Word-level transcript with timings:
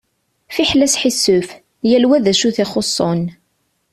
Fiḥel 0.53 0.85
asḥisef, 0.85 1.47
yal 1.89 2.03
wa 2.07 2.17
d 2.23 2.25
acu 2.31 2.45
i 2.49 2.51
t-ixuṣen. 2.55 3.23